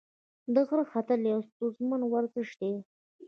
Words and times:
د 0.53 0.55
غره 0.67 0.85
ختل 0.91 1.19
یو 1.33 1.39
ستونزمن 1.49 2.01
ورزش 2.05 2.49
دی. 2.61 2.73